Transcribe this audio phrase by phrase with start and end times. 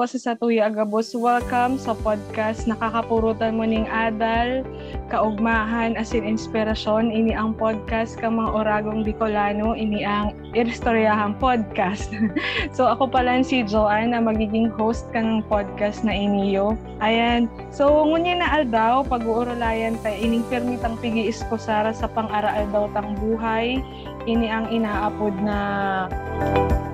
[0.00, 1.12] po sa Satuya Agabos.
[1.12, 4.64] Welcome sa podcast Nakakapurutan mo ning adal,
[5.12, 7.12] kaugmahan as in inspirasyon.
[7.12, 9.76] Ini ang podcast ka mga oragong Bicolano.
[9.76, 12.16] Ini ang Iristoryahan Podcast.
[12.76, 16.80] so ako pala si Joanne na magiging host ka ng podcast na iniyo.
[17.04, 17.52] Ayan.
[17.68, 23.84] So ngunya na aldaw, pag-uurulayan tayo ining permitang pigi iskosara sa pang-araal daw tang buhay.
[24.28, 25.58] Ini ang inaapod na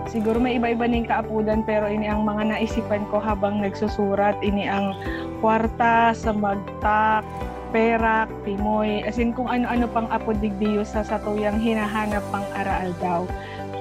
[0.06, 4.94] siguro may iba-iba ning kaapudan pero ini ang mga naisipan ko habang nagsusurat ini ang
[5.42, 7.26] kwarta sa magtak
[7.74, 13.20] perak, timoy, as in kung ano-ano pang apod digdiyo sa satuyang hinahanap pang araal daw.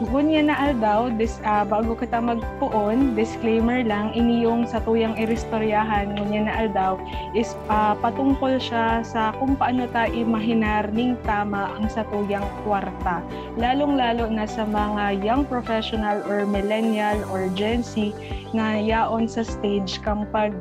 [0.04, 6.20] Gunya na aldaw, this, uh, bago kita magpuon, disclaimer lang, ini yung sa tuyang iristoryahan,
[6.20, 7.00] ngunya na aldaw,
[7.32, 13.24] is uh, patungkol siya sa kung paano tayo imahinar ning tama ang sa tuyang kwarta.
[13.56, 18.12] Lalong-lalo na sa mga young professional or millennial or Gen Z
[18.52, 20.52] na yaon sa stage kang pag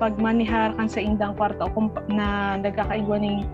[0.00, 3.44] pagmanihar kan sa indang kwarta o kung na nagkakaigwa ng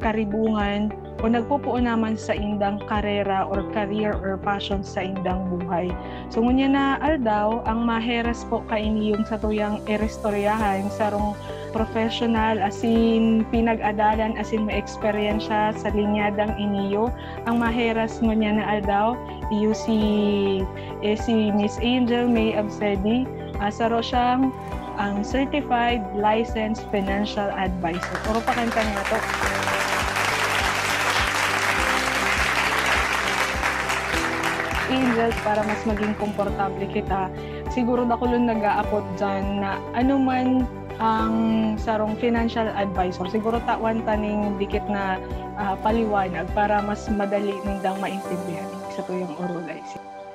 [0.00, 5.92] karibungan o nagpupuo naman sa indang karera or career or passion sa indang buhay.
[6.32, 11.36] So ngunya na aldaw, ang maheras po kaini yung sa tuyang erestoryahan sarong
[11.70, 17.12] professional as in pinag-adalan as in may experience sa linyadang iniyo.
[17.46, 19.14] Ang maheras ngunya na aldaw,
[19.52, 19.98] iyo si,
[21.04, 23.28] eh, si Miss Angel May Absedi.
[23.60, 24.48] Asaro siyang
[24.96, 28.16] ang Certified Licensed Financial Advisor.
[28.24, 29.59] Puro pa kanta nga to.
[34.90, 37.30] Angels para mas maging komportable kita.
[37.70, 40.66] Siguro na kulon nag-aapot dyan na ano man
[41.00, 41.34] ang
[41.80, 43.24] sarong financial advisor.
[43.30, 45.16] Siguro tawan taning dikit na
[45.56, 49.80] uh, paliwanag para mas madali nindang maintindihan sa tuyong orulay.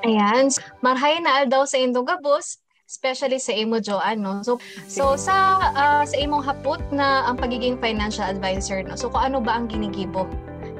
[0.02, 0.50] Ayan.
[0.82, 6.06] Marhay na daw sa indong gabos, especially sa imo Joanne no so so sa uh,
[6.06, 10.30] sa imong hapot na ang pagiging financial advisor no so kung ano ba ang ginigibo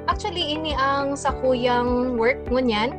[0.06, 2.94] actually ini ang sa kuyang work ngunyan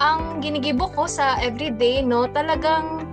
[0.00, 3.04] ang ginigibo ko sa everyday, no, talagang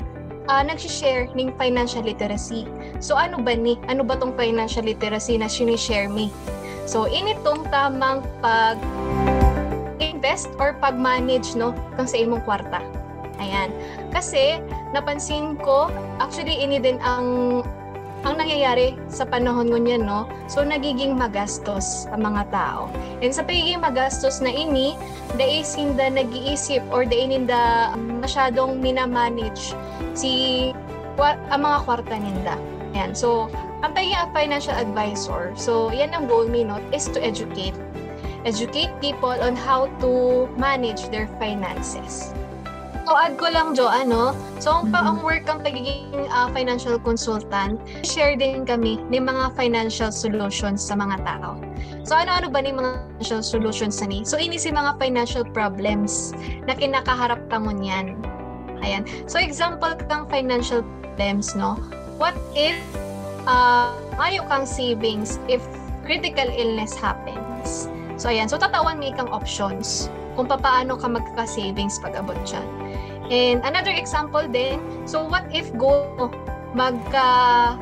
[0.47, 2.63] uh, nag-share ng financial literacy.
[3.03, 3.75] So ano ba ni?
[3.91, 6.31] Ano ba tong financial literacy na sinishare me?
[6.87, 8.79] So initong tamang pag
[9.99, 12.79] invest or pag-manage no kung sa imong kwarta.
[13.37, 13.69] Ayan.
[14.15, 14.63] Kasi
[14.95, 15.91] napansin ko
[16.23, 17.61] actually ini din ang
[18.25, 20.25] ang nangyayari sa panahon ngunyan, no?
[20.49, 22.89] So, nagiging magastos ang mga tao.
[23.21, 24.97] And sa pagiging magastos na ini,
[25.37, 29.77] dahil hinda nag-iisip or dahil hinda masyadong minamanage
[30.17, 30.73] si
[31.21, 32.55] ang mga kwarta ninda.
[32.93, 33.13] Yan.
[33.13, 33.49] So,
[33.85, 37.77] ang pagiging financial advisor, so yan ang goal ni no, is to educate.
[38.45, 42.31] Educate people on how to manage their finances.
[43.07, 46.99] So, add ko lang, Jo, ano, so ang, pa, ang work ang pagiging uh, financial
[46.99, 51.55] consultant, share din kami ng mga financial solutions sa mga tao.
[52.03, 54.27] So, ano-ano ba ng mga financial solutions na ni?
[54.27, 56.35] So, ini si mga financial problems
[56.67, 58.19] na kinakaharap tamon yan.
[58.83, 59.07] Ayan.
[59.23, 61.79] So, example kang financial problems, no?
[62.19, 62.75] What if
[63.47, 65.63] uh, mayo kang savings if
[66.03, 67.87] critical illness happens?
[68.19, 68.51] So, ayan.
[68.51, 72.67] So, tatawan may kang options kung paano ka magka-savings pag abot dyan.
[73.27, 76.31] And another example din, so what if go
[76.71, 77.75] magka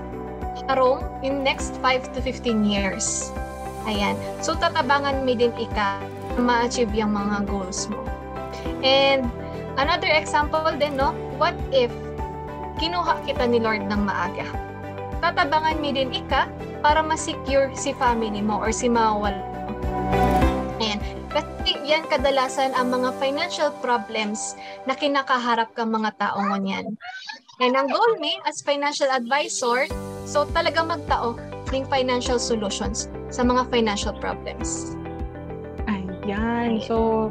[0.66, 3.30] harong in next 5 to 15 years?
[3.86, 4.18] Ayan.
[4.42, 6.02] So tatabangan mo din ika
[6.42, 8.02] ma-achieve yung mga goals mo.
[8.82, 9.30] And
[9.78, 11.14] another example din, no?
[11.38, 11.94] What if
[12.82, 14.50] kinuha kita ni Lord ng maaga?
[15.22, 16.50] Tatabangan mo din ika
[16.82, 18.90] para ma-secure si family mo or si.
[18.90, 19.38] Ayan.
[21.36, 24.56] Kasi yan kadalasan ang mga financial problems
[24.88, 26.96] na kinakaharap ka mga tao ngunyan.
[27.60, 29.92] And ang goal me as financial advisor,
[30.24, 31.36] so talaga magtao
[31.76, 34.96] ng financial solutions sa mga financial problems.
[35.92, 36.80] Ayan.
[36.82, 37.30] So,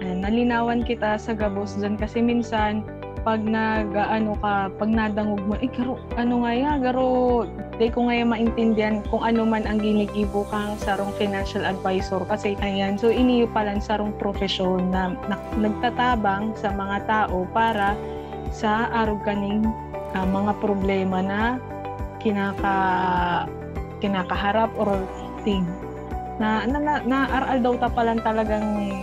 [0.00, 2.82] nalinawan kita sa gabos dyan kasi minsan
[3.24, 7.48] pag nag ano ka, pag nadangog mo, eh garo, ano nga ya, garo,
[7.80, 13.00] di ko nga maintindihan kung ano man ang ginigibo kang sarong financial advisor kasi ayan,
[13.00, 17.96] so iniyo pala sarong profesyon na, na nagtatabang sa mga tao para
[18.52, 19.64] sa arog kaning
[20.12, 21.40] uh, mga problema na
[22.20, 22.76] kinaka
[23.98, 25.00] kinakaharap or
[25.42, 25.64] thing
[26.36, 29.00] na na, na, na aral daw ta palang talagang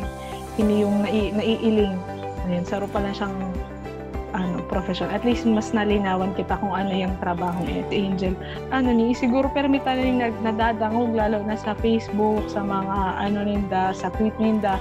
[0.60, 1.96] ini yung nai, naiiling.
[2.48, 3.51] Ayan, saro pala siyang
[4.32, 5.12] ano, profession.
[5.12, 8.36] At least mas nalinawan kita kung ano yung trabaho ni Angel.
[8.72, 13.92] Ano ni, siguro permita na nag nadadangog lalo na sa Facebook, sa mga ano ninda,
[13.92, 14.80] sa tweet ninda.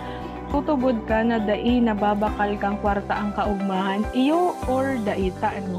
[0.50, 5.78] tutubod ka na dai nababakal kang kwarta ang kaugmahan, iyo or daita ano?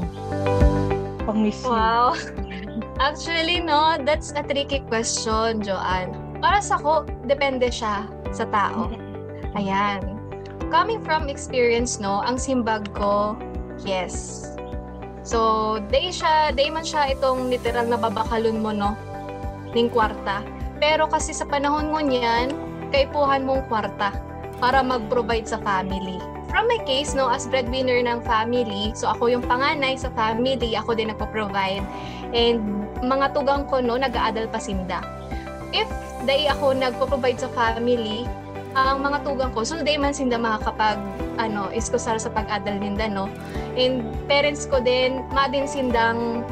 [1.28, 2.16] Pang-miss Wow.
[3.06, 6.16] Actually, no, that's a tricky question, Joanne.
[6.40, 8.88] Para sa ko, depende siya sa tao.
[9.54, 10.00] Ayan.
[10.72, 13.36] Coming from experience, no, ang simbag ko,
[13.84, 14.46] yes.
[15.22, 18.98] So, day siya, day man siya itong literal na babakalon mo, no,
[19.70, 20.42] ning kwarta.
[20.82, 22.50] Pero kasi sa panahon mo niyan,
[22.90, 24.10] kaipuhan mong kwarta
[24.58, 26.18] para mag-provide sa family.
[26.50, 30.98] From my case, no, as breadwinner ng family, so ako yung panganay sa family, ako
[30.98, 31.86] din nagpo-provide.
[32.34, 32.60] And
[33.00, 35.00] mga tugang ko, no, nag-aadal pa sinda.
[35.72, 35.88] If
[36.28, 38.28] day ako nagpo-provide sa family,
[38.72, 40.96] ang mga tugang ko, so day man sinda makakapag,
[41.36, 43.28] ano, iskusar sa pag-adal ninda, no.
[43.76, 46.44] And parents ko din, ma din sindang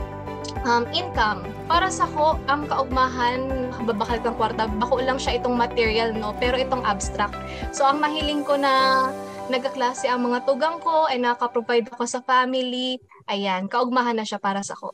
[0.68, 1.44] um, income.
[1.70, 6.36] Para sa ko, ang kaugmahan, babakal kang kwarta, bako lang siya itong material, no?
[6.36, 7.36] Pero itong abstract.
[7.72, 9.08] So, ang mahiling ko na
[9.48, 14.60] nagkaklase ang mga tugang ko, ay nakaprovide ako sa family, ayan, kaugmahan na siya para
[14.60, 14.92] sa ko.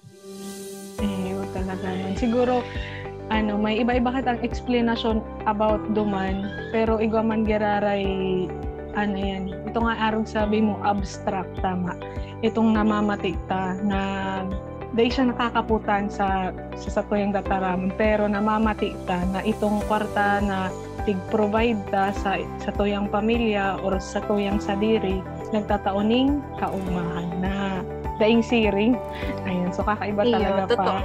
[1.02, 2.14] Eh, talaga nun.
[2.16, 2.64] Siguro,
[3.30, 5.18] ano, may iba-iba kitang explanation
[5.50, 8.46] about duman, pero igwa man geraray,
[8.94, 11.98] ano yan, ito nga arong sabi mo, abstract, tama.
[12.44, 14.00] Itong namamatikta na
[14.96, 20.72] dahil siya nakakaputan sa sa satuyang dataramon pero namamati ta na itong kwarta na
[21.04, 25.20] tig-provide ta sa sa tuyang pamilya or sa tuyang sadiri
[25.52, 27.84] nagtataoning kaugmahan na
[28.16, 28.96] daing siring
[29.44, 30.98] ayun so kakaiba Iyo, talaga pa totoo.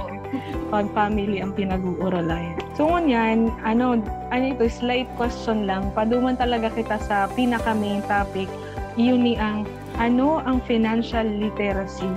[0.72, 4.00] Pag family ang pinag-uuralan so ngunyan ano
[4.32, 8.48] ano ito slight question lang paduman talaga kita sa pinaka main topic
[8.96, 9.68] yun ni ang
[10.00, 12.08] ano ang financial literacy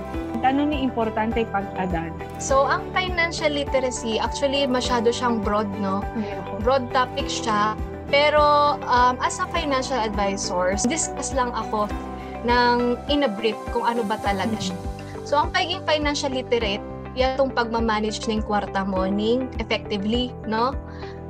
[0.46, 2.14] ano ni importante pag-adal?
[2.38, 6.06] So, ang financial literacy, actually, masyado siyang broad, no?
[6.62, 7.74] Broad topic siya.
[8.06, 11.90] Pero, um, as a financial advisor, discuss lang ako
[12.46, 14.78] ng in a brief kung ano ba talaga siya.
[15.26, 16.84] So, ang pagiging financial literate,
[17.16, 20.76] yan itong pagmamanage ng kwarta mo ning effectively, no?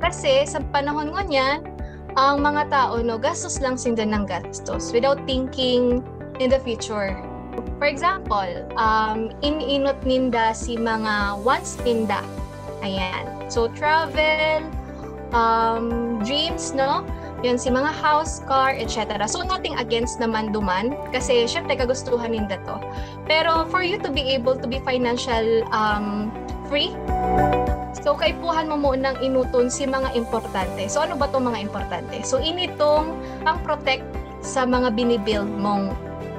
[0.03, 1.63] Kasi sa panahon ngo niyan,
[2.19, 6.03] ang mga tao, no, gastos lang sinda ng gastos without thinking
[6.43, 7.15] in the future.
[7.81, 12.21] For example, um, iniinot ninda si mga wants ninda.
[12.85, 13.49] Ayan.
[13.49, 14.65] So, travel,
[15.33, 17.01] um, dreams, no?
[17.45, 19.25] Yan si mga house, car, etc.
[19.29, 22.81] So, nothing against naman duman kasi syempre kagustuhan ninda to.
[23.29, 26.33] Pero for you to be able to be financial um,
[26.65, 26.93] free,
[28.01, 30.89] so kaipuhan mo munang inuton si mga importante.
[30.89, 32.25] So, ano ba itong mga importante?
[32.25, 33.13] So, initong
[33.45, 34.05] pang-protect
[34.41, 35.93] sa mga binibuild mong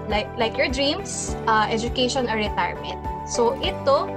[0.08, 2.98] like like your dreams, uh, education or retirement.
[3.28, 4.08] So ito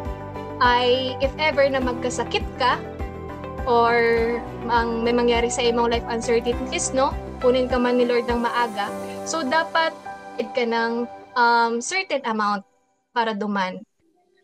[0.64, 2.80] ay if ever na magkasakit ka
[3.66, 3.96] or
[4.70, 7.14] ang may mangyari sa imong life uncertainties, no?
[7.42, 8.90] Kunin ka man ni Lord ng maaga.
[9.26, 9.94] So dapat
[10.38, 11.06] id ka ng
[11.38, 12.66] um, certain amount
[13.12, 13.82] para duman.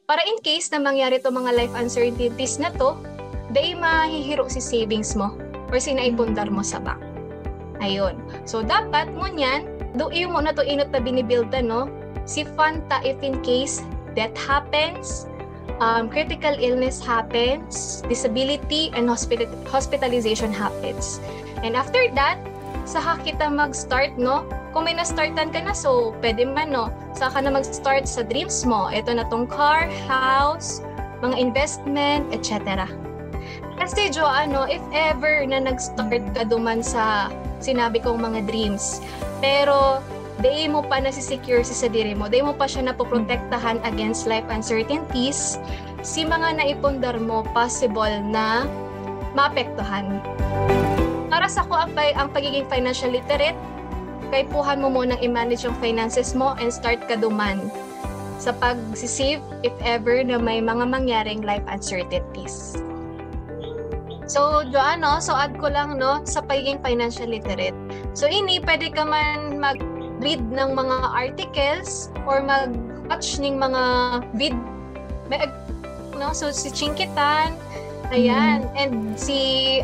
[0.07, 2.95] Para in case na mangyari to mga life uncertainties na to,
[3.51, 5.35] day mahihiro si savings mo
[5.71, 6.99] or sinaipundar mo sa bank.
[7.83, 8.17] Ayun.
[8.47, 9.67] So dapat ngunyan,
[9.99, 11.89] do iyo mo na to inot na binibuildan no
[12.27, 13.81] si Fanta if in case
[14.13, 15.25] death happens
[15.79, 21.19] um, critical illness happens disability and hospital hospitalization happens.
[21.61, 22.37] And after that
[22.87, 24.47] saka kita mag-start no?
[24.71, 26.93] Kung may na-startan ka na so pwede man no?
[27.17, 28.87] Saka na mag-start sa dreams mo.
[28.87, 30.85] Ito na tong car house
[31.19, 32.85] mga investment etc
[33.77, 37.29] kasi Jo, ano, if ever na nag-start ka duman sa
[37.61, 38.99] sinabi kong mga dreams,
[39.39, 40.01] pero
[40.41, 44.45] day mo pa nasisecure si sa diri mo, day mo pa siya napoprotektahan against life
[44.49, 45.57] uncertainties,
[46.05, 48.69] si mga naipundar mo possible na
[49.33, 50.21] maapektuhan.
[51.27, 53.57] Para sa ko ang, ang pagiging financial literate,
[54.29, 57.71] kaipuhan mo munang i-manage yung finances mo and start ka duman
[58.37, 62.77] sa pag-save if ever na may mga mangyaring life uncertainties.
[64.27, 65.23] So, Joanne, no?
[65.23, 67.73] so add ko lang no, sa pagiging financial literate.
[68.11, 69.55] So, ini, pwede ka man
[70.17, 73.83] mag-read ng mga articles or mag-watch ng mga
[74.33, 74.57] vid
[75.29, 75.45] may,
[76.17, 76.33] no?
[76.33, 77.53] So, si Chinkitan,
[78.09, 78.81] ayan, mm-hmm.
[78.81, 79.37] and si,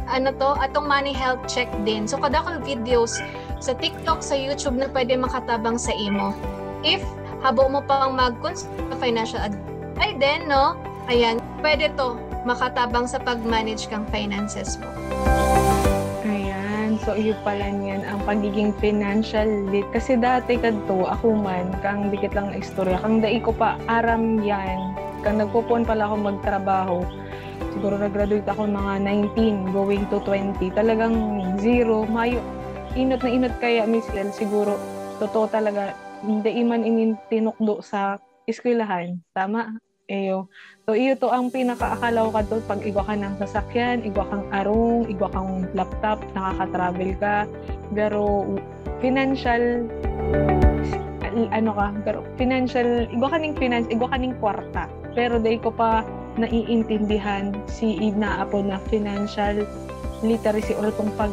[0.09, 2.09] ano to, atong money health check din.
[2.09, 3.21] So, kada ko videos
[3.61, 6.33] sa TikTok, sa YouTube na pwede makatabang sa imo.
[6.81, 7.05] If
[7.45, 9.61] habo mo pang mag-consult financial advice,
[10.01, 10.79] ay then, no,
[11.11, 14.89] ayan, pwede to, makatabang sa pag-manage kang finances mo.
[17.03, 19.83] So, iyo pala niyan ang pagiging financial lit.
[19.91, 24.95] Kasi dati kadto, ako man, kang dikit lang istorya, kang dai ko pa aram yan.
[25.19, 26.97] Kang nagpupon pala ako magtrabaho,
[27.75, 29.03] siguro nag-graduate ako mga
[29.35, 30.63] 19 going to 20.
[30.71, 31.15] Talagang
[31.59, 32.39] zero, mayo
[32.95, 34.77] inot na inot kaya Miss Lel, siguro
[35.17, 39.19] totoo talaga hindi iman inin tinukdo sa eskwelahan.
[39.35, 39.75] Tama?
[40.11, 40.51] Eyo.
[40.83, 45.07] So, iyo to ang pinakaakalaw ka to pag igwa ka ng sasakyan, igwa kang arong,
[45.07, 47.47] igwa kang laptop, nakaka-travel ka.
[47.95, 48.43] Pero,
[48.99, 49.87] financial
[51.33, 54.91] ano ka, pero financial, igwa ka ning finance, igwa ka ning kwarta.
[55.15, 56.03] Pero day ko pa
[56.35, 59.65] naiintindihan si Ina Apo na financial
[60.19, 61.31] literacy or itong pag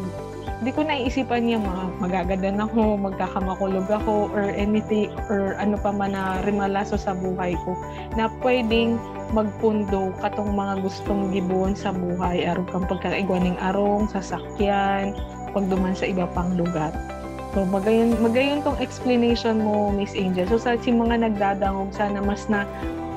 [0.61, 6.13] di ko naiisipan niya mga magagadan ako, magkakamakulog ako, or anything, or ano pa man
[6.13, 7.73] na rimalaso sa buhay ko,
[8.17, 9.01] na pwedeng
[9.33, 15.17] magpundo katong mga gustong gibuon sa buhay, aron kang pagkakaigwaning arong, sasakyan,
[15.57, 16.93] pagduman sa iba pang lugar.
[17.51, 20.47] So, magayon, magayon tong explanation mo, Miss Angel.
[20.47, 22.63] So, sa si mga nagdadangog, sana mas na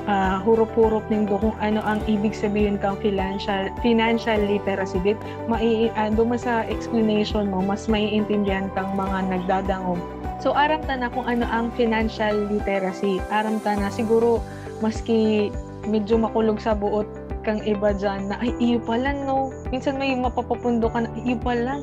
[0.05, 4.99] uh, hurup-hurup nindo kung ano ang ibig sabihin kang financial financial literacy?
[5.03, 9.99] Dit mai uh, sa explanation mo mas maiintindihan kang mga nagdadangog
[10.43, 13.23] so aram ta na kung ano ang financial literacy.
[13.31, 14.43] Aram ta na siguro
[14.83, 15.47] maski
[15.87, 17.07] medyo makulog sa buot
[17.47, 19.55] kang iba dyan na ay iyo pala no?
[19.71, 21.79] Minsan may mapapapundo ka na iyo pala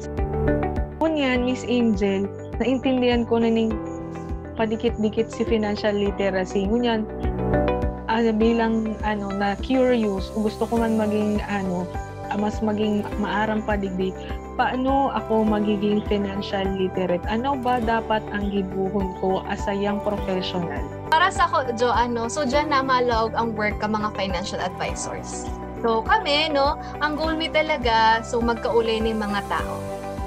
[1.01, 2.29] Kunyan, Miss Angel,
[2.61, 3.73] naintindihan ko na ning
[4.61, 6.69] padikit-dikit si financial literacy.
[6.69, 7.09] Ngunyan,
[8.29, 11.89] uh, bilang ano na curious, gusto ko man maging ano
[12.39, 14.15] mas maging maaram pa digdi
[14.61, 17.25] paano ako magiging financial literate?
[17.33, 20.85] Ano ba dapat ang gibuhon ko as a young professional?
[21.09, 25.49] Para sa ako, Jo, ano, so dyan na malawag ang work ka mga financial advisors.
[25.81, 29.81] So kami, no, ang goal mi talaga, so magkaulay ni mga tao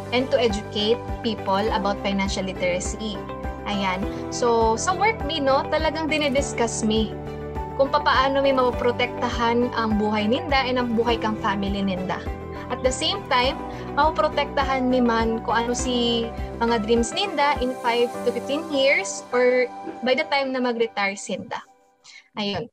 [0.10, 3.22] and to educate people about financial literacy.
[3.70, 4.02] Ayan.
[4.28, 7.16] So, sa work mi, no, talagang dinidiscuss mi
[7.78, 12.22] kung paano may mapoprotektahan ang buhay ninda and ang buhay kang family ninda.
[12.72, 13.60] At the same time,
[13.94, 16.26] mapoprotektahan ni man kung ano si
[16.58, 19.70] mga dreams ninda in 5 to 15 years or
[20.02, 21.62] by the time na mag-retire sinda.
[22.38, 22.70] Ayun.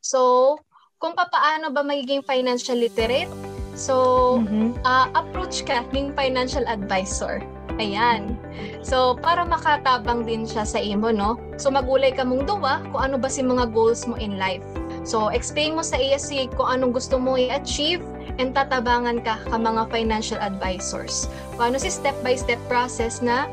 [0.00, 0.56] So,
[0.96, 3.28] kung paano ba magiging financial literate,
[3.76, 4.80] so, mm-hmm.
[4.86, 7.44] uh, approach ka ng financial advisor.
[7.76, 8.40] Ayan.
[8.80, 11.36] So, para makatabang din siya sa imo, no?
[11.60, 14.64] So, magulay ka mong duwa kung ano ba si mga goals mo in life.
[15.06, 16.18] So, explain mo sa iya
[16.56, 18.02] kung anong gusto mo i-achieve
[18.40, 21.28] and tatabangan ka ka mga financial advisors.
[21.54, 23.46] Kung ano si step-by-step process na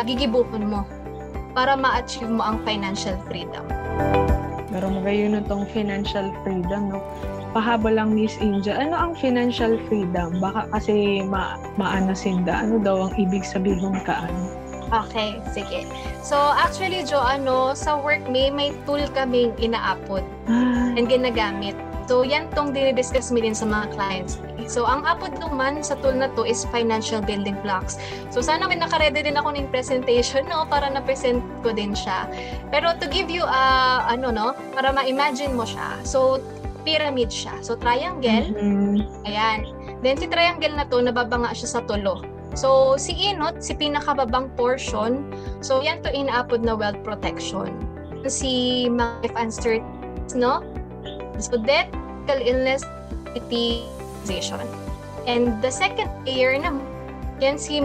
[0.00, 0.82] agigibuhon mo
[1.56, 3.64] para ma-achieve mo ang financial freedom.
[4.68, 7.00] Pero magayon itong financial freedom, no?
[7.56, 10.36] Pahabol lang Miss India, ano ang financial freedom?
[10.44, 12.52] Baka kasi ma maanasinda.
[12.52, 14.28] Ano daw ang ibig sabihin kaan?
[14.92, 15.88] Okay, sige.
[16.20, 20.94] So, actually, Jo, ano, sa work may, may tool kaming inaapod ah.
[20.94, 21.74] and ginagamit.
[22.06, 24.38] So, yan tong dinidiscuss mi din sa mga clients.
[24.70, 27.98] So, ang apod naman sa tool na to is financial building blocks.
[28.30, 32.30] So, sana may nakaredy din ako ng presentation, no, para na-present ko din siya.
[32.70, 35.98] Pero to give you, uh, ano, no, para ma-imagine mo siya.
[36.06, 36.38] So,
[36.86, 37.58] pyramid siya.
[37.66, 38.54] So, triangle.
[38.54, 39.26] Mm-hmm.
[39.26, 39.58] Ayan.
[40.06, 42.22] Then, si triangle na to, nababanga siya sa tulo.
[42.54, 45.28] So, si inot, si pinakababang portion,
[45.60, 47.74] so yan to inaapod na wealth protection.
[48.24, 50.62] Si mga uncertainties, no?
[51.42, 51.90] So, death,
[52.30, 52.86] illness,
[53.34, 54.64] utilization.
[55.26, 56.78] And the second layer na
[57.42, 57.82] yan si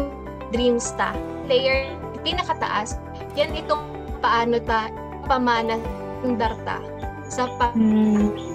[0.54, 1.12] dreams ta.
[1.50, 1.90] Layer,
[2.22, 3.02] pinakataas,
[3.36, 3.82] yan itong
[4.22, 4.88] paano ta
[5.26, 5.82] pamana
[6.22, 6.80] ng darta
[7.28, 8.51] sa pa mm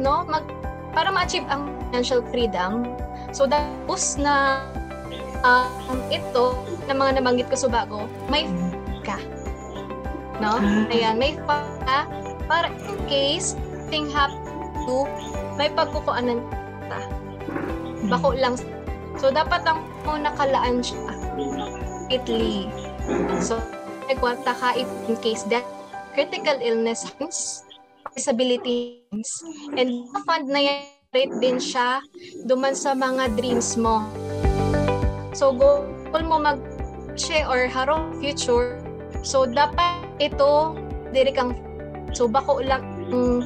[0.00, 0.24] no?
[0.24, 0.46] Mag
[0.94, 2.86] para ma-achieve ang financial freedom.
[3.34, 4.64] So tapos na
[5.44, 6.56] um, ito
[6.88, 8.48] na mga nabanggit ko sa bago may
[9.04, 9.20] ka
[10.40, 10.58] no?
[10.58, 10.88] Ah.
[10.88, 11.62] ayan may pa
[12.48, 13.58] para in case
[13.92, 15.04] thing happen to
[15.60, 16.40] may pagkukuanan
[16.88, 16.98] ta
[18.08, 18.54] bako lang.
[19.18, 21.12] So dapat ang mo nakalaan siya
[22.08, 22.70] Italy
[23.44, 23.60] so
[24.08, 24.88] nagkwanta ka in
[25.20, 25.66] case that
[26.16, 27.04] critical illness
[28.14, 29.30] disabilities.
[29.76, 30.80] And fund na yan,
[31.12, 32.04] rate din siya
[32.44, 34.04] duman sa mga dreams mo.
[35.32, 35.88] So, goal
[36.24, 36.60] mo mag
[37.50, 38.78] or harong future.
[39.26, 40.78] So, dapat ito,
[41.10, 41.58] diri kang,
[42.14, 43.42] so bako lang mm,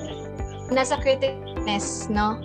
[0.69, 2.37] nasa criticalness, no?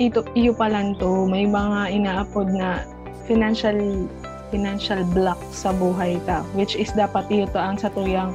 [0.00, 2.88] Ito, iyo pa lang to, may mga inaapod na
[3.28, 4.08] financial
[4.50, 8.34] financial block sa buhay ta which is dapat iyo to ang sa tuyang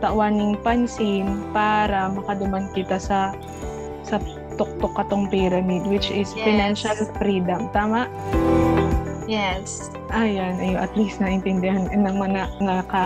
[0.00, 3.32] tawaning pansin para makaduman kita sa
[4.06, 4.22] sa
[4.56, 6.44] tuktok katong pyramid which is yes.
[6.44, 7.68] financial freedom.
[7.72, 8.08] Tama?
[9.26, 9.90] Yes.
[10.14, 13.04] Ayan, ayo at least naintindihan nang mana nga ka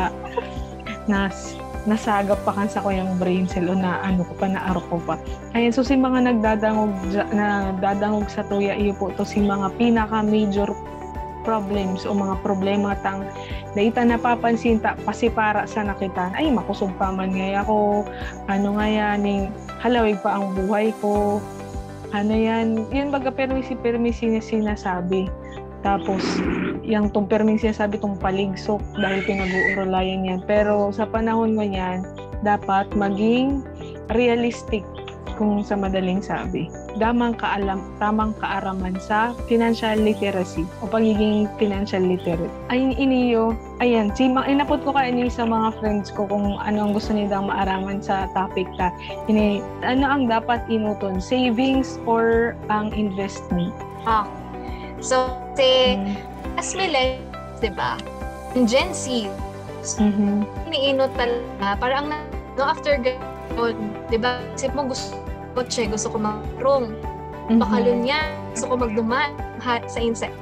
[1.08, 1.56] nas
[1.88, 4.84] nasagap pa kan sa ko yung brain cell o na ano ko pa na aro
[4.92, 5.16] ko pa.
[5.56, 6.92] Ayan, so si mga nagdadangog
[7.32, 10.68] na dadangog sa tuya iyo po to si mga pinaka major
[11.50, 13.26] problems o mga problema tang
[13.74, 18.06] data napapansin ta pasipara sa nakitan ay makusog pa man ngay ako.
[18.46, 19.42] Ano nga yan ning
[19.82, 21.42] halawig pa ang buhay ko.
[22.14, 22.86] Ano yan?
[22.94, 25.26] Yun baga permisi permisi niya sinasabi.
[25.82, 26.22] Tapos
[26.86, 30.40] yung tong permisi sabi tong paligsok dahil pinag-uurolayan yan.
[30.46, 32.06] Pero sa panahon mo yan
[32.46, 33.66] dapat maging
[34.14, 34.86] realistic
[35.34, 36.70] kung sa madaling sabi.
[36.98, 42.50] Damang kaalam, tamang kaaraman sa financial literacy o pagiging financial literate.
[42.66, 47.14] Ay iniyo, ayan, si inapot ko kaini sa mga friends ko kung ano ang gusto
[47.14, 48.90] nila maaraman sa topic ta.
[49.30, 51.22] Ini, ano ang dapat inuton?
[51.22, 53.70] Savings or ang investment?
[54.02, 54.26] Ah.
[54.98, 56.58] So, si hmm.
[56.58, 57.96] as millennials, di ba?
[58.66, 59.30] Gen Z,
[60.02, 60.42] mm-hmm.
[60.66, 61.78] iniinot talaga.
[61.78, 63.78] Parang no, after ganun,
[64.10, 64.42] di ba?
[64.58, 66.94] Isip mo gusto kotse, gusto ko mag-room.
[67.50, 67.58] Mm-hmm.
[67.58, 68.20] Bakalunya,
[68.54, 69.30] gusto ko magduman
[69.62, 70.34] sa insect.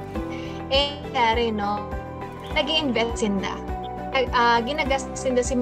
[0.69, 1.81] Eh, kaya no,
[2.53, 3.57] nag-i-invest sinda.
[4.13, 5.57] Uh, ginagastos sinda si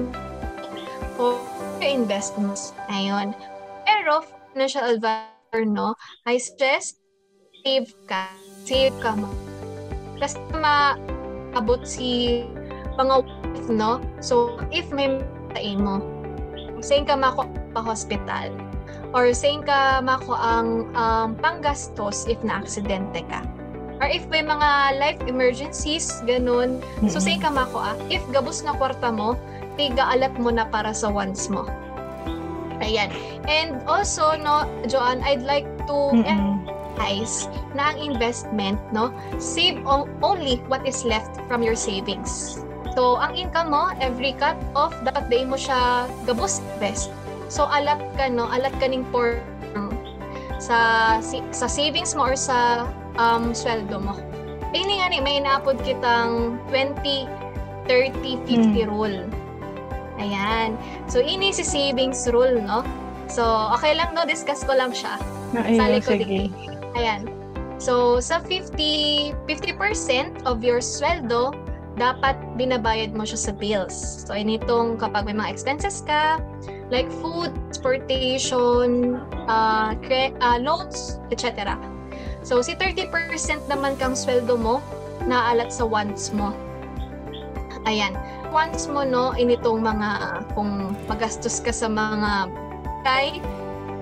[1.16, 1.36] for
[1.80, 2.76] investments.
[2.92, 3.32] Ayun.
[3.88, 5.96] Pero, financial advisor, no,
[6.28, 6.96] I stress,
[7.64, 8.28] save ka.
[8.68, 9.32] Save ka mo.
[10.20, 12.44] Kasi maabot si
[12.98, 13.24] mga
[13.72, 14.02] no?
[14.20, 15.20] So, if may
[15.56, 16.00] tain mo,
[16.80, 18.52] saying ka mako pa hospital,
[19.12, 23.40] or saying ka mako ang um, panggastos if na-aksidente ka.
[23.98, 26.78] Or if may mga life emergencies, ganun.
[26.78, 27.10] Mm-hmm.
[27.10, 29.34] So, say ka mako ah, if gabos na kwarta mo,
[29.74, 31.66] tiga alat mo na para sa wants mo.
[32.78, 33.10] Ayan.
[33.50, 36.30] And also, no, Joanne, I'd like to mm-hmm.
[36.30, 39.10] emphasize na ang investment, no,
[39.42, 39.82] save
[40.22, 42.62] only what is left from your savings.
[42.94, 47.10] So, ang income mo, every cut off, dapat day mo siya gabos invest.
[47.48, 49.40] So alat ka no, alat ka ning for
[50.58, 54.14] sa sa savings mo or sa um, sweldo mo.
[54.74, 57.24] Ini nga ni may inaapod kitang 20
[57.88, 58.90] 30 50 hmm.
[58.92, 59.24] rule.
[60.20, 60.76] Ayan.
[61.08, 62.84] So ini si savings rule no.
[63.30, 65.16] So okay lang no, discuss ko lang siya.
[65.56, 66.52] Ay, sa likod sige.
[66.98, 67.30] Ayan.
[67.78, 71.54] So sa 50 50% of your sweldo
[71.98, 74.24] dapat binabayad mo siya sa bills.
[74.24, 76.38] So, initong kapag may mga expenses ka,
[76.88, 81.76] like food, transportation, uh, cre- uh, loans, etc.
[82.46, 83.12] So, si 30%
[83.68, 84.80] naman kang sweldo mo,
[85.26, 86.54] naalat sa wants mo.
[87.84, 88.16] Ayan.
[88.48, 92.48] Wants mo, no, initong mga, kung magastos ka sa mga
[93.04, 93.44] kay,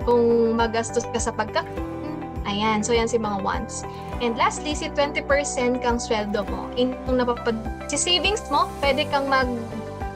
[0.07, 1.67] kung magastos ka sa pagka
[2.47, 3.83] Ayan, so yan si mga wants.
[4.23, 5.27] And lastly, si 20%
[5.83, 6.71] kang sweldo mo.
[6.79, 7.59] In, napapad
[7.91, 9.51] si savings mo, pwede kang mag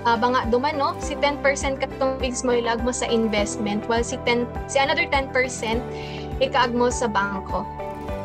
[0.07, 0.97] uh, banga duman no?
[1.03, 1.43] Si 10%
[1.83, 5.35] ka savings mo ilag mo sa investment while si 10 si another 10%
[6.41, 7.67] ikaag mo sa bangko.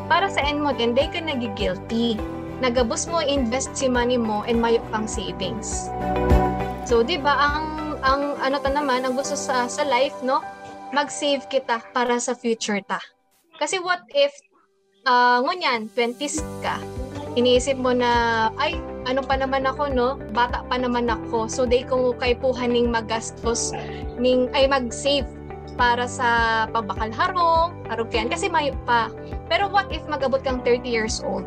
[0.06, 2.16] Para sa end mo din day ka nagigilty.
[2.64, 5.92] Nagabos mo invest si money mo and mayo kang savings.
[6.88, 10.40] So di ba ang ang ano ta naman ang gusto sa sa life no?
[10.94, 13.02] Mag-save kita para sa future ta
[13.60, 14.32] kasi what if
[15.08, 16.80] uh, ngunyan 20s ka?
[17.36, 20.18] Iniisip mo na ay ano pa naman ako no?
[20.34, 21.48] Bata pa naman ako.
[21.52, 23.72] So day ko kay puhaning magastos
[24.18, 25.28] ning ay mag-save
[25.76, 29.12] para sa pabakal harong harugyan kasi mayo pa.
[29.52, 31.46] Pero what if magabot kang 30 years old?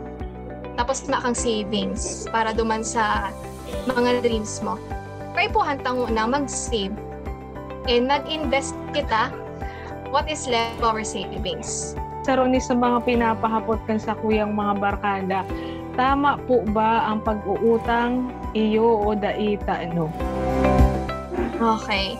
[0.79, 3.33] Tapos na kang savings para duman sa
[3.89, 4.79] mga dreams mo.
[5.35, 6.95] Kay puhan tango na mag-save
[7.89, 9.33] and mag-invest kita
[10.11, 14.73] what is left of our savings sa ni sa mga pinapahapot kan sa kuyang mga
[14.77, 15.41] barkada
[15.99, 20.07] Tama po ba ang pag-uutang iyo o daita no?
[21.59, 22.15] Okay.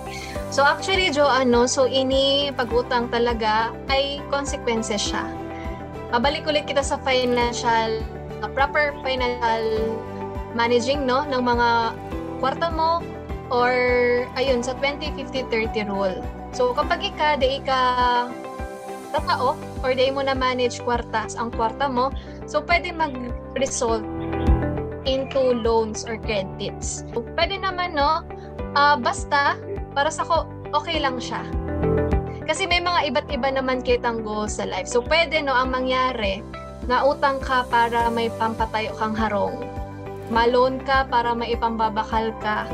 [0.51, 5.23] So actually, Jo, ano, so ini pag-utang talaga ay consequences siya.
[6.11, 8.03] Pabalik ulit kita sa financial,
[8.43, 9.95] uh, proper financial
[10.59, 11.95] managing, no, ng mga
[12.43, 12.99] kwarta mo
[13.55, 13.71] or
[14.35, 16.19] ayun, sa 20-50-30 rule.
[16.59, 17.83] So kapag ika, di ika
[19.15, 19.55] tatao
[19.87, 22.11] or di mo na manage kwartas ang kwarta mo,
[22.49, 24.01] So, pwede mag-result
[25.05, 27.05] into loans or credits.
[27.13, 28.25] So, pwede naman, no?
[28.73, 29.61] Uh, basta,
[29.93, 31.45] para sa ko, okay lang siya.
[32.49, 34.89] Kasi may mga iba't iba naman kitang goals sa life.
[34.89, 36.41] So, pwede, no, ang mangyari,
[36.89, 39.61] na utang ka para may pampatayo kang harong.
[40.33, 42.65] Malon ka para may ipambabakal ka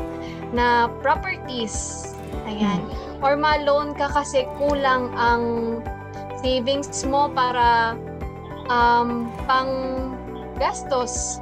[0.55, 2.14] na properties.
[2.43, 2.83] Ayan.
[2.83, 3.23] Hmm.
[3.23, 5.79] Or malon ka kasi kulang ang
[6.43, 7.95] savings mo para
[8.69, 9.71] um, pang
[10.59, 11.39] gastos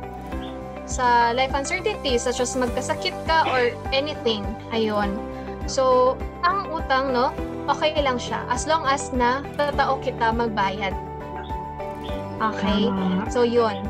[0.86, 4.46] sa life uncertainty such as magkasakit ka or anything.
[4.72, 5.18] Ayun.
[5.66, 7.32] So, ang utang, no,
[7.72, 10.92] okay lang siya as long as na tatao kita magbayad.
[12.44, 12.92] Okay?
[13.32, 13.88] So, yun.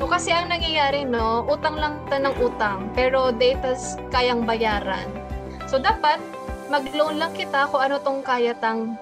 [0.00, 5.04] So kasi ang nangyayari, no, utang lang ta ng utang, pero datas kayang bayaran.
[5.68, 6.16] So dapat,
[6.70, 8.94] mag-loan lang kita kung ano tong kaya tang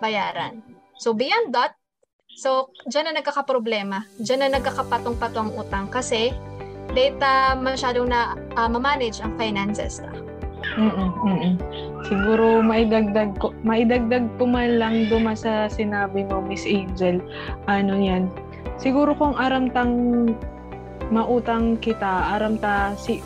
[0.00, 0.64] bayaran.
[0.96, 1.76] So beyond that,
[2.40, 4.08] so dyan na nagkakaproblema.
[4.18, 6.32] Dyan na nagkakapatong-patong utang kasi
[6.96, 10.10] data masyadong na uh, ma-manage ang finances ta.
[10.80, 11.54] Mm-mm, mm-mm.
[12.08, 17.20] Siguro maidagdag ko, maidagdag ko man lang duma sa sinabi mo, Miss Angel.
[17.68, 18.32] Ano yan?
[18.80, 19.92] Siguro kung aram tang
[21.12, 23.20] mautang kita, aram ta si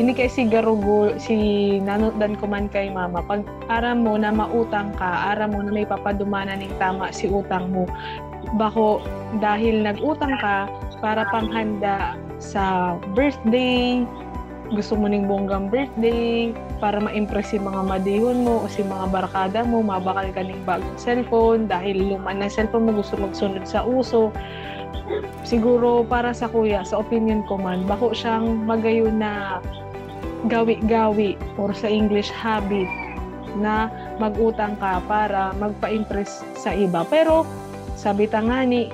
[0.00, 1.36] hindi kay si garugo si
[1.84, 5.84] nanotdan ko man kay mama pag aram mo na mautang ka aram mo na may
[5.84, 7.84] papadumanan ning tama si utang mo
[8.56, 9.04] bako
[9.38, 10.64] dahil nagutang ka
[11.04, 14.02] para panghanda sa birthday
[14.72, 19.60] gusto mo ning bonggang birthday para ma-impress si mga madihon mo o si mga barkada
[19.62, 24.32] mo, mabakal ka ning bagong cellphone dahil luma na cellphone mo gusto magsunod sa uso.
[25.44, 29.60] Siguro para sa kuya, sa opinion ko man, bako siyang magayon na
[30.50, 32.88] gawi-gawi or sa English habit
[33.58, 37.04] na magutang ka para magpa-impress sa iba.
[37.06, 37.44] Pero
[37.94, 38.88] sabi ta nga ni,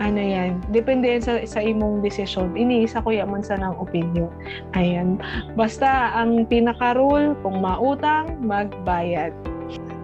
[0.00, 2.56] ano yan, depende yan sa, sa imong desisyon.
[2.58, 4.32] Iniisa ko yaman sa ng opinion.
[4.74, 5.20] Ayan.
[5.54, 9.30] Basta ang pinaka-rule, kung mautang, magbayad.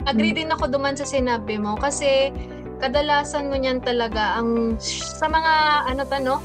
[0.06, 2.30] Agree din ako duman sa sinabi mo kasi
[2.78, 5.52] kadalasan mo niyan talaga ang sa mga
[5.90, 6.38] ano ta no,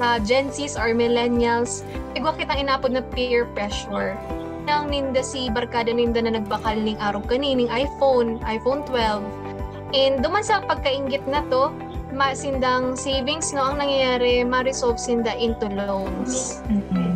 [0.00, 1.84] uh, Gen Zs or millennials,
[2.16, 4.16] igwa kitang inapod na peer pressure.
[4.64, 9.22] Nang ninda si barkada ninda na nagbakal ning araw kanining iPhone, iPhone 12.
[9.94, 11.74] And duman sa pagkaingit na to,
[12.10, 16.60] masindang savings no ang nangyayari ma-resolve sinda into loans.
[16.66, 17.08] Mm-hmm.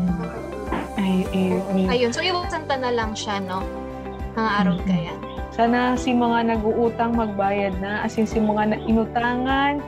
[0.95, 1.85] Ay, ay, ay.
[1.99, 3.63] Ayun, so iwasan ta na lang siya no.
[4.35, 4.91] Mga araw Mm-hmm.
[4.91, 5.15] kaya.
[5.55, 9.79] Sana si mga nag-uutang magbayad na, as in si mga inutangan,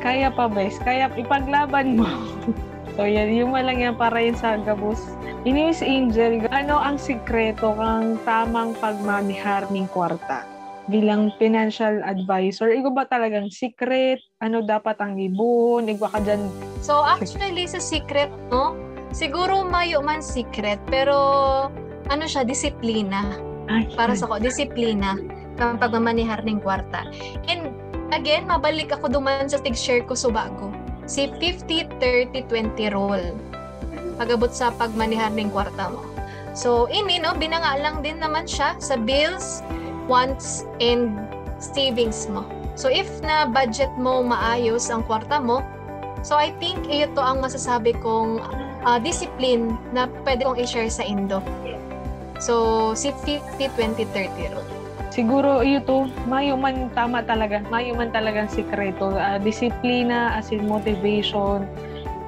[0.00, 2.08] kaya pa bes, kaya ipaglaban mo.
[2.96, 5.00] so yan, yung lang yan para yun sa gabos.
[5.44, 10.44] Ini Miss Angel, ano ang sikreto kang tamang pagmanihar ng kwarta?
[10.90, 14.18] bilang financial advisor, igo ba talagang secret?
[14.42, 15.86] Ano dapat ang ibuhon?
[15.86, 16.50] Igwa ka dyan?
[16.82, 18.74] So actually sa secret, no?
[19.14, 21.16] Siguro mayo man secret, pero
[22.10, 23.38] ano siya, disiplina.
[23.70, 25.14] Ay, Para sa ko, disiplina
[25.54, 27.06] kang pagmamanihar ng kwarta.
[27.46, 27.70] And
[28.10, 30.70] again, mabalik ako duman sa tig-share ko subago.
[31.06, 33.34] Si 50-30-20 rule.
[34.20, 36.02] Pagabot sa pagmanihar ng kwarta mo.
[36.52, 39.62] So, ini, no, binanga lang din naman siya sa bills,
[40.10, 41.14] wants, and
[41.62, 42.42] savings mo.
[42.74, 45.62] So, if na budget mo maayos ang kwarta mo,
[46.26, 48.42] so I think ito ang masasabi kong
[48.84, 51.38] uh, discipline na pwede kong i-share sa Indo.
[52.40, 54.79] So, si 50-20-30 rule.
[55.10, 57.58] Siguro ito, mayo man tama talaga.
[57.66, 59.10] Mayo man talagang sikreto.
[59.18, 61.66] Uh, disiplina as in motivation.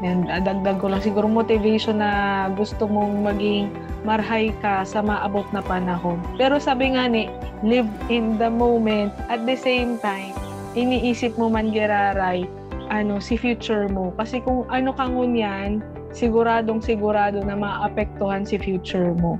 [0.02, 3.70] And uh, dagdag ko lang siguro motivation na gusto mong maging
[4.02, 6.18] marhay ka sa maabot na panahon.
[6.34, 7.30] Pero sabi nga ni,
[7.62, 9.14] live in the moment.
[9.30, 10.34] At the same time,
[10.74, 12.50] iniisip mo man giraray,
[12.90, 14.10] ano, si future mo.
[14.18, 19.38] Kasi kung ano kang yan, siguradong sigurado na maapektuhan si future mo.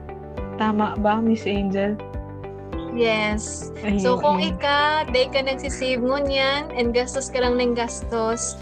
[0.63, 1.99] Tama ba, Miss Angel?
[2.93, 3.73] Yes.
[3.81, 4.57] Ayun, So kung ayun.
[4.57, 8.61] ika, day ka nagsisave mo niyan and gastos ka lang ng gastos,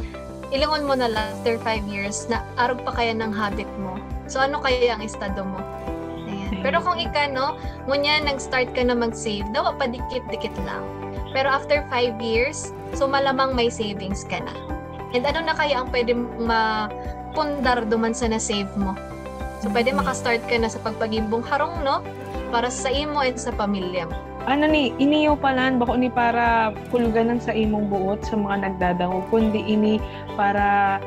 [0.55, 3.99] ilangon mo na lang after 5 years na arog pa kaya ng habit mo.
[4.31, 5.59] So ano kaya ang estado mo?
[6.31, 6.63] Ayan.
[6.63, 7.59] Pero kung ika, no,
[7.91, 10.87] ngunyan nag-start ka na mag-save, dawa pa dikit-dikit lang.
[11.35, 14.55] Pero after 5 years, so malamang may savings ka na.
[15.11, 18.95] And ano na kaya ang pwede mapundar duman sa na-save mo?
[19.59, 22.03] So pwede makastart ka na sa pagpagimbong harong, no?
[22.51, 24.17] Para sa imo and sa pamilya mo.
[24.49, 29.61] ano ni, iniyo palan, bako ni para kuluganan sa imong buot sa mga nagdadango, kundi
[29.63, 30.01] ini
[30.35, 30.99] para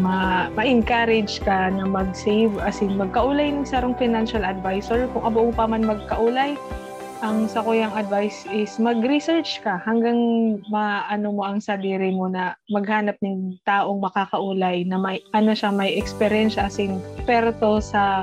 [0.00, 5.68] ma- ma-encourage ka na mag-save as in magkaulay ng sarong financial advisor kung abo pa
[5.68, 6.56] man magkaulay
[7.18, 10.18] ang sa kuyang advice is mag-research ka hanggang
[10.70, 15.98] maano mo ang sadiri mo na maghanap ng taong makakaulay na may ano siya may
[15.98, 18.22] experience as in perto sa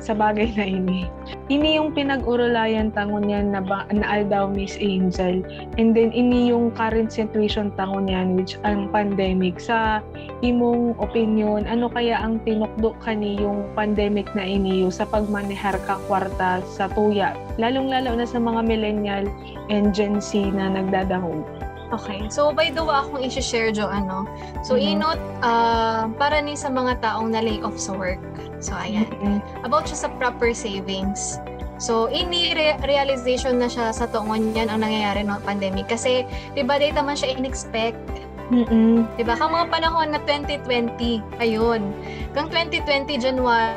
[0.00, 1.04] sa bagay na ini.
[1.48, 5.40] Ini yung pinag-urulayan tangon yan na, ba, na aldaw Miss Angel.
[5.80, 9.56] And then ini yung current situation tangon yan which ang pandemic.
[9.56, 10.04] Sa
[10.44, 16.60] imong opinion, ano kaya ang tinukdo kani yung pandemic na iniyo sa pagmanehar ka kwarta
[16.68, 17.32] sa tuya?
[17.56, 19.24] Lalong-lalo na sa mga millennial
[19.72, 21.67] and Gen Z na nagdadahog.
[21.88, 22.28] Okay.
[22.28, 24.28] So, by the way, akong i-share, Jo, ano.
[24.60, 25.00] So, Mhm.
[25.00, 28.20] inot, ah, para ni sa mga taong na lay off sa work.
[28.60, 29.08] So, ayan.
[29.24, 29.40] Mm.
[29.64, 31.40] About siya sa proper savings.
[31.78, 35.88] So, ini re- realization na siya sa tuongon yan ang nangyayari no pandemic.
[35.88, 38.02] Kasi, di ba, data man siya in-expect.
[38.50, 39.06] Mm-mm.
[39.14, 39.38] Diba?
[39.38, 41.94] Kang mga panahon na 2020, ayun.
[42.34, 43.76] Kang 2020 January,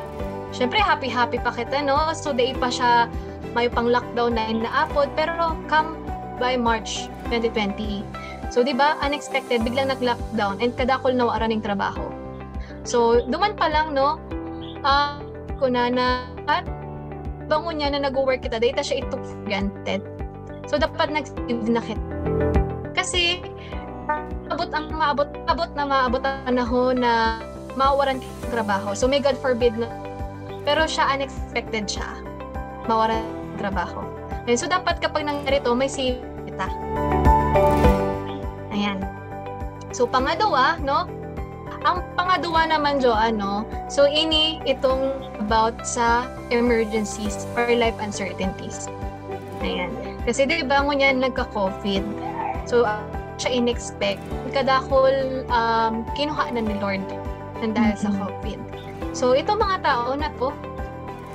[0.50, 2.10] syempre happy-happy pa kita, no?
[2.18, 3.06] So, day pa siya
[3.54, 5.12] may pang lockdown na inaapod.
[5.14, 5.96] Pero come
[6.42, 8.04] by March 2020.
[8.52, 12.12] So, di ba, unexpected, biglang nag-lockdown and kadakol na wala ng trabaho.
[12.84, 14.20] So, duman pa lang, no,
[14.84, 15.24] uh,
[15.56, 16.68] ko na na at
[17.48, 19.16] bango niya na nag-work kita, data siya ito
[19.48, 20.04] granted.
[20.68, 22.04] So, dapat nag-save na kita.
[22.92, 23.40] Kasi,
[24.52, 27.40] abot ang maabot, abot na maabot ang panahon na
[27.80, 28.92] mawaran ng trabaho.
[28.92, 29.88] So, may God forbid na.
[30.68, 32.08] Pero siya, unexpected siya.
[32.86, 34.04] Mawaran ng trabaho.
[34.44, 36.68] Okay, so, dapat kapag nangyari to, may save kita.
[38.82, 38.98] Ayan.
[39.94, 41.06] So, pangalawa, no?
[41.86, 43.62] Ang pangalawa naman, Jo, ano,
[43.94, 48.90] so ini itong about sa emergencies or life uncertainties.
[49.62, 49.94] Ayan.
[50.26, 52.02] Kasi di ba niyan nagka-COVID.
[52.66, 53.06] So, uh,
[53.38, 54.22] siya in-expect.
[54.50, 57.06] Kadakol um, kinuha na ni Lord
[57.62, 58.58] ng dahil sa COVID.
[59.14, 60.50] So, itong mga tao na to,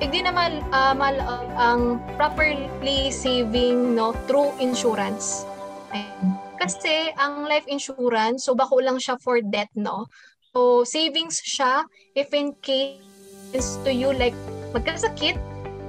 [0.02, 5.46] hindi naman uh, mal, uh, ang properly saving no through insurance.
[5.94, 6.36] Ayan.
[6.57, 10.09] Kasi ang life insurance, so bako lang siya for death, no?
[10.57, 11.85] So, savings siya
[12.16, 14.37] if in case to you like
[14.73, 15.37] magkasakit,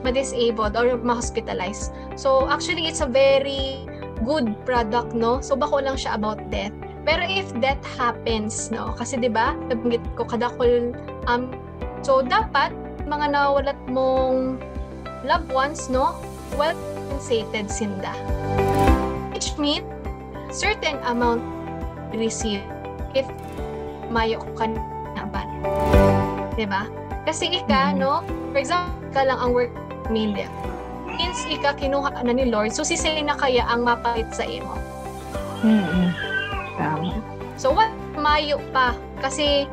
[0.04, 1.90] ma-disabled or ma-hospitalize.
[2.20, 3.88] So, actually, it's a very
[4.28, 5.40] good product, no?
[5.40, 6.76] So, bako lang siya about death.
[7.08, 8.92] Pero if death happens, no?
[8.92, 9.56] Kasi 'di ba?
[9.72, 10.92] Nabanggit ko kadakol
[11.32, 11.56] um
[12.04, 12.76] so dapat
[13.08, 14.60] mga nawalat mong
[15.24, 16.20] loved ones, no?
[16.60, 16.76] Well
[17.18, 18.12] compensated sinda.
[19.32, 19.88] Which means
[20.52, 21.44] certain amount
[22.16, 22.64] receive
[23.14, 23.28] if
[24.08, 24.68] mayo ka
[25.14, 25.44] na ba?
[26.56, 26.88] 'Di ba?
[27.28, 28.00] Kasi ika, mm-hmm.
[28.00, 28.24] no?
[28.56, 29.74] For example, ka lang ang work
[30.08, 30.48] media.
[31.08, 34.80] Means ika kinuha na ni Lord, so si na kaya ang mapalit sa imo.
[35.66, 36.08] Mm-hmm.
[36.80, 37.20] Tama.
[37.58, 39.66] So what mayo pa kasi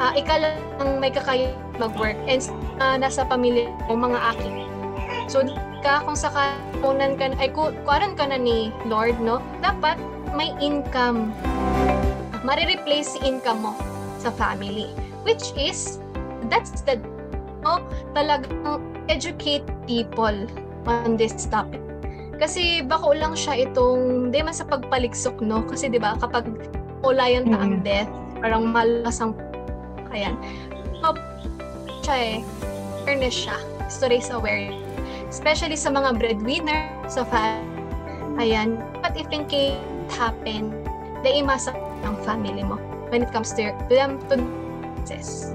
[0.00, 0.56] uh, ikaw lang
[0.98, 2.40] may kakaya mag-work and
[2.80, 4.50] uh, nasa pamilya mo mga aki.
[5.28, 5.44] So
[5.80, 6.30] ka kung sa
[6.80, 9.96] kunan ka ay kuaran ka na ni Lord no, dapat
[10.36, 11.34] may income.
[12.40, 13.72] Mare-replace si income mo
[14.20, 14.92] sa family
[15.24, 16.00] which is
[16.48, 16.96] that's the
[17.64, 17.84] no,
[18.16, 20.36] talagang educate people
[20.88, 21.80] on this topic
[22.40, 25.60] kasi bako lang siya itong, di man sa pagpaliksok, no?
[25.60, 26.48] Kasi di ba kapag
[27.04, 28.08] ulayan ta ang death,
[28.40, 29.36] parang malakas ang,
[30.08, 30.40] ayan.
[31.04, 31.12] So,
[32.00, 32.36] siya eh,
[33.04, 33.60] awareness siya.
[34.00, 34.89] To raise awareness.
[35.30, 37.62] Especially sa mga breadwinner, sa family.
[38.42, 38.82] Ayan.
[38.98, 40.74] But if in case it happen,
[41.22, 41.70] daimasa
[42.02, 42.82] ang family mo
[43.14, 44.42] when it comes to, your, them, to
[45.06, 45.54] success.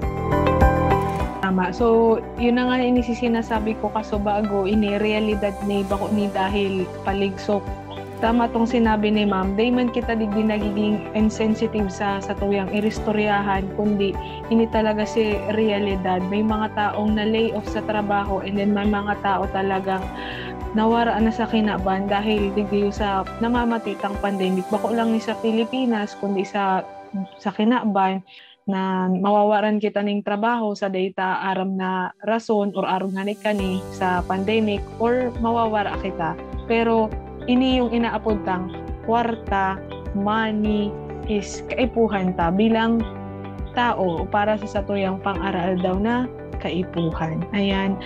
[1.44, 1.70] Tama.
[1.76, 6.88] So, yun na nga ini sinasabi ko kaso bago ini realidad ni bako ni dahil
[7.04, 7.62] paligsok.
[8.16, 13.68] Tama tong sinabi ni ma'am, day man kita digdi nagiging insensitive sa sa tuyang iristoryahan,
[13.76, 14.16] kundi
[14.48, 16.24] ini talaga si realidad.
[16.32, 20.00] May mga taong na lay off sa trabaho and then may mga tao talagang
[20.72, 24.64] nawara na sa kinaban dahil digdi sa namamatitang pandemic.
[24.72, 26.88] Bako lang ni sa Pilipinas, kundi sa
[27.36, 28.24] sa kinaban
[28.64, 34.24] na mawawaran kita ning trabaho sa data aram na rason or aram nga kani sa
[34.24, 36.32] pandemic or mawawara kita.
[36.66, 37.12] Pero
[37.46, 38.70] ini yung inaapod tang
[39.06, 39.78] kwarta,
[40.14, 40.90] money
[41.26, 43.02] is kaipuhan ta bilang
[43.74, 46.24] tao para sa satuyang pang-aral daw na
[46.58, 47.44] kaipuhan.
[47.52, 48.00] Ayan,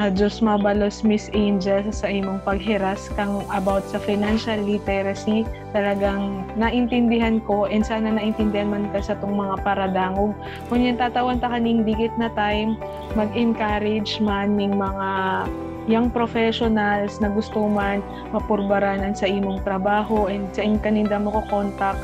[0.00, 5.44] uh, Diyos mabalos Miss Angel sa imong paghiras kang about sa financial literacy.
[5.76, 10.32] Talagang naintindihan ko and sana naintindihan man ka sa tong mga paradangog.
[10.72, 12.80] Kung yan tatawan ta kaning digit na time,
[13.12, 15.44] mag-encourage man ning mga
[15.84, 18.00] young professionals na gusto man
[18.32, 22.00] mapurbaranan sa imong trabaho and sa in kaninda mo ko contact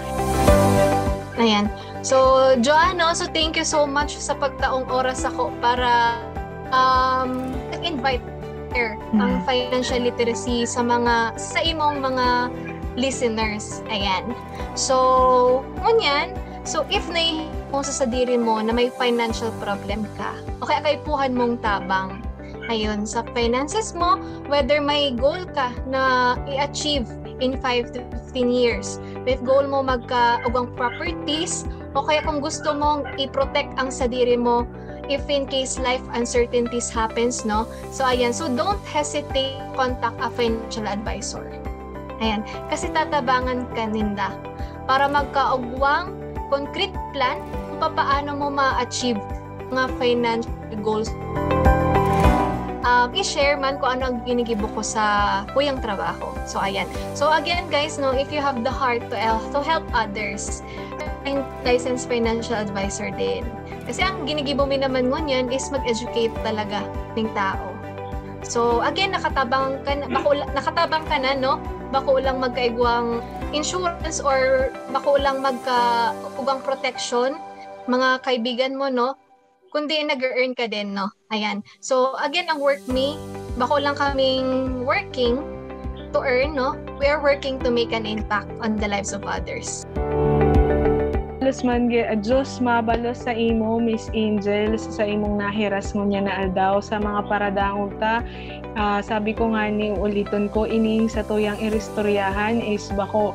[1.40, 1.73] Ayan.
[2.05, 6.21] So, Joanno, so thank you so much sa pagtaong oras ako para
[6.69, 7.49] um,
[7.81, 8.21] invite
[8.77, 9.25] here mm.
[9.25, 12.53] ang financial literacy sa mga sa imong mga
[13.01, 13.81] listeners.
[13.88, 14.37] Ayan.
[14.77, 16.37] So, ngunyan,
[16.69, 21.64] so if na mo sa sadiri mo na may financial problem ka, okay, akaipuhan mong
[21.64, 22.21] tabang
[22.71, 27.11] ayun, sa finances mo, whether may goal ka na i-achieve
[27.43, 29.03] in 5 to 15 years.
[29.27, 31.67] If goal mo magka-ugang properties,
[31.99, 34.63] o kaya kung gusto mong i-protect ang sadiri mo
[35.11, 37.67] if in case life uncertainties happens, no?
[37.91, 38.31] So, ayan.
[38.31, 41.51] So, don't hesitate contact a financial advisor.
[42.23, 42.47] Ayan.
[42.71, 44.31] Kasi tatabangan ka ninda
[44.87, 46.15] para magkaugwang
[46.47, 47.43] concrete plan
[47.83, 49.19] kung paano mo ma-achieve
[49.75, 51.11] mga financial goals
[52.90, 55.05] um, i-share man kung ano ang ginigibo ko sa
[55.55, 56.35] kuyang trabaho.
[56.44, 56.90] So, ayan.
[57.14, 60.66] So, again, guys, no, if you have the heart to, help, to help others,
[61.62, 63.46] licensed financial advisor din.
[63.87, 66.83] Kasi ang ginigibo mi naman ngunyan is mag-educate talaga
[67.14, 67.70] ng tao.
[68.42, 71.61] So, again, nakatabang ka na, bako, nakatabang ka na, no?
[71.94, 73.20] Bako lang magkaigwang
[73.53, 77.37] insurance or bako lang magka ugang protection
[77.90, 79.18] mga kaibigan mo, no?
[79.71, 81.15] Kundi nag-earn ka din, no?
[81.31, 81.63] Ayan.
[81.79, 83.15] So, again, ang work me,
[83.55, 85.47] bako lang kaming working
[86.11, 86.75] to earn, no?
[86.99, 89.87] We are working to make an impact on the lives of others.
[91.39, 96.79] Halos man Diyos mabalos sa imo Miss Angel sa imong nahiras mo niya na aldaw
[96.79, 98.23] sa mga paradangog ta
[98.79, 103.35] uh, sabi ko nga ni uliton ko ining sa tuyang iristoryahan is bako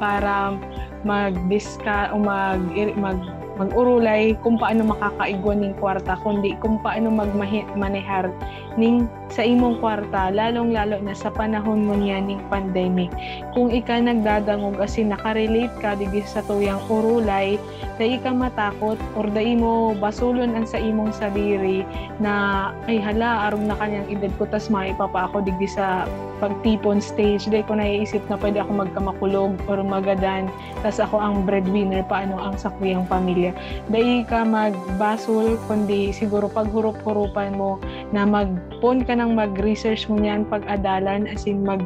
[0.00, 0.56] para
[1.04, 2.64] mag-disca o mag,
[2.96, 3.18] mag
[3.60, 8.32] mag-urulay kung paano makakaigwan ning kwarta kundi kung paano magmanehar
[8.78, 13.10] ning sa imong kwarta lalong-lalo na sa panahon mo niya ning pandemic.
[13.54, 17.56] Kung ika nagdadangog asin nakarelate ka digdi sa tuyang urulay
[18.00, 21.86] dai ka matakot or dai mo basulon ang sa imong sadiri
[22.18, 26.08] na ay hala aron na kanyang edad ko tas maipapa ako digdi sa
[26.40, 27.46] pagtipon stage.
[27.52, 30.48] Dai ko naiisip na pwede ako magkamakulog or magadan
[30.80, 33.52] tas ako ang breadwinner paano ang sakuyang pamilya.
[33.92, 37.76] Dai ka magbasol kundi siguro paghurup-hurupan mo
[38.10, 41.82] na magpon ka nang mag-research mo niyan pag-adalan as in mag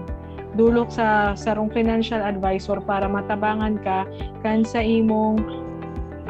[0.54, 4.06] dulok sa sarong financial advisor para matabangan ka
[4.46, 5.42] kan sa imong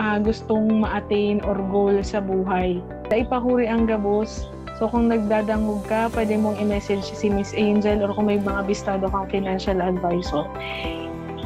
[0.01, 2.81] uh, gustong ma-attain or goal sa buhay.
[3.13, 8.11] Sa ipahuri ang gabos, So kung nagdadangog ka, pwede mong i-message si Miss Angel or
[8.11, 10.51] kung may mga bistado kang financial advisor.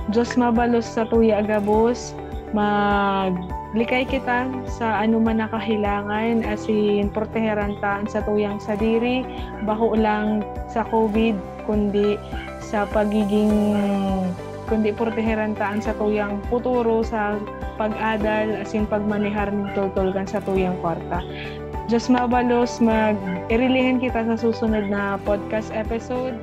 [0.09, 2.17] Diyos mabalos sa tuya agabos,
[2.57, 9.25] maglikay kita sa anuman nakahilangan asin proteheran ta sa tuyang sadiri
[9.69, 10.41] baho lang
[10.73, 11.37] sa COVID
[11.69, 12.17] kundi
[12.65, 13.77] sa pagiging
[14.69, 17.41] kundi proteheran sa tuyang futuro sa
[17.81, 21.25] pag-adal asin pagmanihar ng tultol kan sa tuyang kwarta.
[21.89, 26.37] Diyos mabalos, mag-irilihan kita sa susunod na podcast episode.